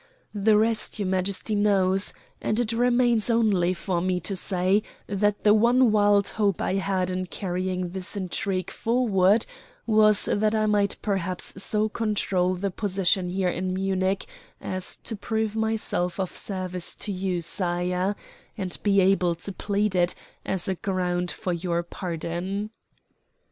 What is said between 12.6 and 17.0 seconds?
position here in Munich as to prove myself of service